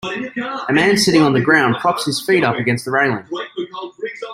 A 0.67 0.73
man 0.73 0.97
sitting 0.97 1.21
on 1.21 1.33
the 1.33 1.41
ground 1.41 1.75
props 1.79 2.05
his 2.07 2.19
feet 2.25 2.43
up 2.43 2.55
against 2.55 2.85
the 2.85 2.89
railing. 2.91 3.23